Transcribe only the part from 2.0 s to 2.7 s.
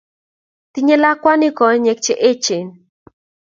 che eechen